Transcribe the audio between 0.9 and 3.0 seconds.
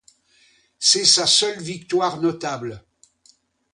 sa seule victoire notable.